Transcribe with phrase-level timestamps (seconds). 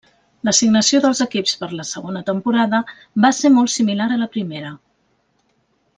[0.47, 2.81] L'assignació dels equips per la segona temporada
[3.27, 4.77] va ser molt similar a la primera.